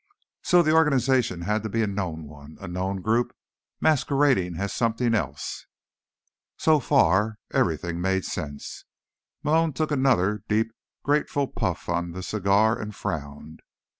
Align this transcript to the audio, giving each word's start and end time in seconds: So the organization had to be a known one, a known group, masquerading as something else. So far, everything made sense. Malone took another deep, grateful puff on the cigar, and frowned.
So 0.41 0.63
the 0.63 0.73
organization 0.73 1.41
had 1.41 1.61
to 1.61 1.69
be 1.69 1.83
a 1.83 1.85
known 1.85 2.25
one, 2.27 2.57
a 2.59 2.67
known 2.67 3.01
group, 3.01 3.35
masquerading 3.79 4.57
as 4.57 4.73
something 4.73 5.13
else. 5.13 5.67
So 6.57 6.79
far, 6.79 7.37
everything 7.53 8.01
made 8.01 8.25
sense. 8.25 8.85
Malone 9.43 9.73
took 9.73 9.91
another 9.91 10.41
deep, 10.47 10.71
grateful 11.03 11.45
puff 11.47 11.87
on 11.87 12.13
the 12.13 12.23
cigar, 12.23 12.79
and 12.79 12.95
frowned. 12.95 13.59